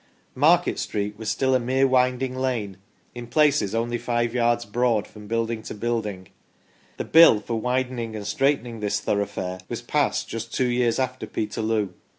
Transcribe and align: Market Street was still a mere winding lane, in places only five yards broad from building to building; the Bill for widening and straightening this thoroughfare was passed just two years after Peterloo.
Market 0.33 0.79
Street 0.79 1.13
was 1.19 1.29
still 1.29 1.53
a 1.53 1.59
mere 1.59 1.85
winding 1.85 2.35
lane, 2.35 2.77
in 3.13 3.27
places 3.27 3.75
only 3.75 3.99
five 3.99 4.33
yards 4.33 4.65
broad 4.65 5.05
from 5.05 5.27
building 5.27 5.61
to 5.61 5.75
building; 5.75 6.29
the 6.97 7.05
Bill 7.05 7.39
for 7.39 7.61
widening 7.61 8.15
and 8.15 8.25
straightening 8.25 8.79
this 8.79 8.99
thoroughfare 8.99 9.59
was 9.69 9.83
passed 9.83 10.27
just 10.27 10.51
two 10.51 10.69
years 10.69 10.97
after 10.97 11.27
Peterloo. 11.27 11.89